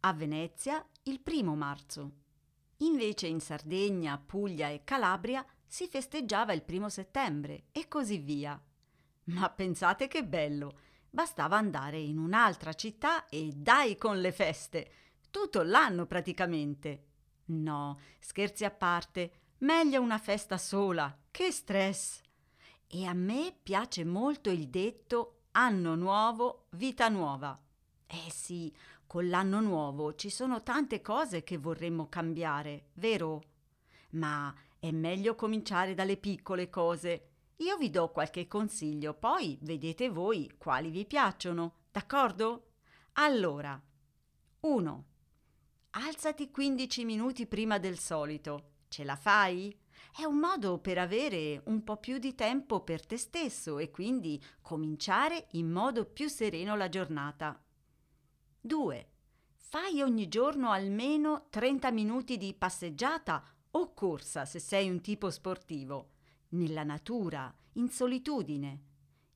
[0.00, 2.12] A Venezia il primo marzo.
[2.78, 8.60] Invece in Sardegna, Puglia e Calabria si festeggiava il primo settembre e così via.
[9.24, 10.78] Ma pensate che bello!
[11.08, 14.90] Bastava andare in un'altra città e dai con le feste!
[15.30, 17.04] Tutto l'anno praticamente.
[17.46, 22.20] No, scherzi a parte, meglio una festa sola, che stress.
[22.88, 27.58] E a me piace molto il detto anno nuovo, vita nuova.
[28.06, 28.72] Eh sì,
[29.06, 33.42] con l'anno nuovo ci sono tante cose che vorremmo cambiare, vero?
[34.10, 37.30] Ma è meglio cominciare dalle piccole cose.
[37.56, 42.72] Io vi do qualche consiglio, poi vedete voi quali vi piacciono, d'accordo?
[43.14, 43.80] Allora,
[44.60, 45.04] 1.
[45.98, 48.72] Alzati 15 minuti prima del solito.
[48.88, 49.74] Ce la fai?
[50.14, 54.38] È un modo per avere un po' più di tempo per te stesso e quindi
[54.60, 57.58] cominciare in modo più sereno la giornata.
[58.60, 59.10] 2.
[59.54, 66.10] Fai ogni giorno almeno 30 minuti di passeggiata o corsa se sei un tipo sportivo,
[66.50, 68.82] nella natura, in solitudine.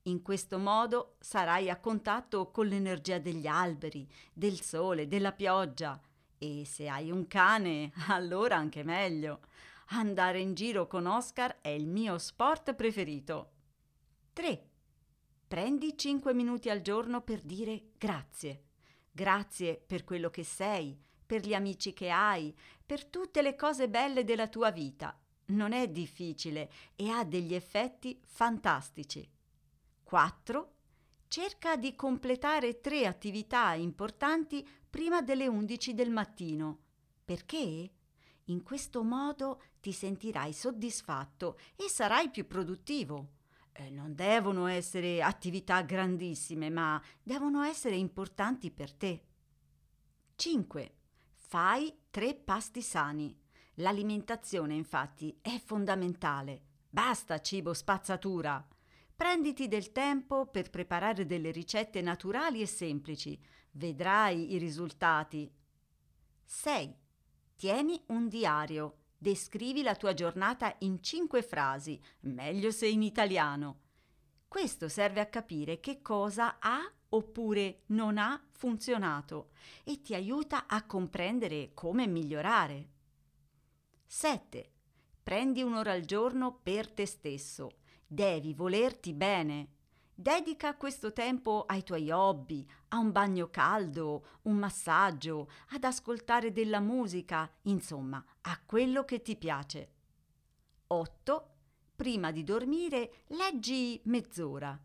[0.03, 5.99] In questo modo sarai a contatto con l'energia degli alberi, del sole, della pioggia
[6.43, 9.41] e se hai un cane, allora anche meglio.
[9.89, 13.51] Andare in giro con Oscar è il mio sport preferito.
[14.33, 14.69] 3.
[15.47, 18.65] Prendi 5 minuti al giorno per dire grazie.
[19.11, 22.57] Grazie per quello che sei, per gli amici che hai,
[22.87, 25.19] per tutte le cose belle della tua vita.
[25.47, 29.29] Non è difficile e ha degli effetti fantastici.
[30.05, 30.75] 4.
[31.31, 36.81] Cerca di completare tre attività importanti prima delle 11 del mattino.
[37.25, 37.93] Perché?
[38.47, 43.35] In questo modo ti sentirai soddisfatto e sarai più produttivo.
[43.71, 49.23] Eh, non devono essere attività grandissime, ma devono essere importanti per te.
[50.35, 50.95] 5.
[51.37, 53.39] Fai tre pasti sani.
[53.75, 56.61] L'alimentazione, infatti, è fondamentale.
[56.91, 58.67] Basta cibo spazzatura.
[59.21, 63.39] Prenditi del tempo per preparare delle ricette naturali e semplici.
[63.73, 65.53] Vedrai i risultati.
[66.43, 66.97] 6.
[67.55, 68.97] Tieni un diario.
[69.19, 73.81] Descrivi la tua giornata in cinque frasi, meglio se in italiano.
[74.49, 79.51] Questo serve a capire che cosa ha oppure non ha funzionato
[79.85, 82.89] e ti aiuta a comprendere come migliorare.
[84.07, 84.73] 7.
[85.23, 87.75] Prendi un'ora al giorno per te stesso.
[88.13, 89.69] Devi volerti bene.
[90.13, 96.81] Dedica questo tempo ai tuoi hobby, a un bagno caldo, un massaggio, ad ascoltare della
[96.81, 99.93] musica, insomma, a quello che ti piace.
[100.89, 101.51] 8.
[101.95, 104.77] Prima di dormire leggi mezz'ora.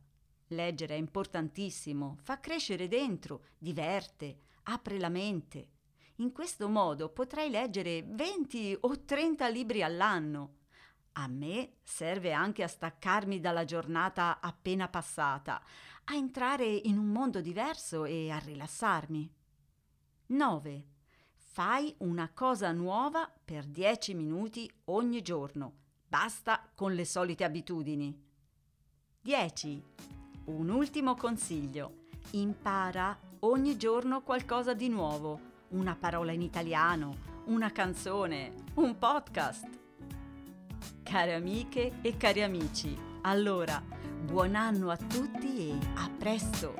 [0.49, 5.69] Leggere è importantissimo, fa crescere dentro, diverte, apre la mente.
[6.17, 10.57] In questo modo potrai leggere 20 o 30 libri all'anno.
[11.17, 15.61] A me serve anche a staccarmi dalla giornata appena passata,
[16.05, 19.33] a entrare in un mondo diverso e a rilassarmi.
[20.27, 20.85] 9.
[21.35, 25.73] Fai una cosa nuova per 10 minuti ogni giorno.
[26.05, 28.23] Basta con le solite abitudini.
[29.21, 29.83] 10.
[30.45, 32.07] Un ultimo consiglio.
[32.31, 35.39] Impara ogni giorno qualcosa di nuovo,
[35.69, 37.15] una parola in italiano,
[37.45, 39.84] una canzone, un podcast
[41.05, 42.97] care amiche e cari amici.
[43.21, 43.81] Allora,
[44.23, 46.73] buon anno a tutti e a presto!